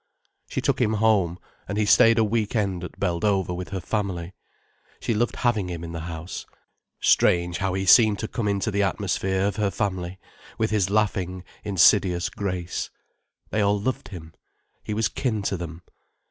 She 0.49 0.61
took 0.61 0.81
him 0.81 0.93
home, 0.93 1.37
and 1.67 1.77
he 1.77 1.85
stayed 1.85 2.17
a 2.17 2.23
week 2.23 2.55
end 2.55 2.83
at 2.83 2.99
Beldover 2.99 3.53
with 3.55 3.69
her 3.69 3.79
family. 3.79 4.33
She 4.99 5.13
loved 5.13 5.35
having 5.35 5.69
him 5.69 5.83
in 5.83 5.91
the 5.91 5.99
house. 6.09 6.47
Strange 6.99 7.59
how 7.59 7.75
he 7.75 7.85
seemed 7.85 8.17
to 8.17 8.27
come 8.27 8.47
into 8.47 8.71
the 8.71 8.81
atmosphere 8.81 9.45
of 9.45 9.57
her 9.57 9.69
family, 9.69 10.17
with 10.57 10.71
his 10.71 10.89
laughing, 10.89 11.43
insidious 11.63 12.29
grace. 12.29 12.89
They 13.51 13.61
all 13.61 13.79
loved 13.79 14.07
him, 14.07 14.33
he 14.83 14.95
was 14.95 15.07
kin 15.07 15.43
to 15.43 15.55
them. 15.55 15.83